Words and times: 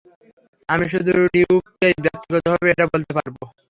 আমি 0.69 0.85
শুধু 0.93 1.11
ডিউককেই 1.33 1.95
ব্যক্তিগতভাবে 2.05 2.67
এটা 2.71 2.85
বলতে 2.93 3.11
পারব। 3.17 3.35